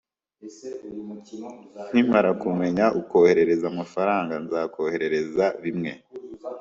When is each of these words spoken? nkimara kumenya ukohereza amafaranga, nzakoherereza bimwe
nkimara 1.91 2.29
kumenya 2.41 2.85
ukohereza 3.01 3.65
amafaranga, 3.73 4.33
nzakoherereza 4.43 5.45
bimwe 5.63 5.91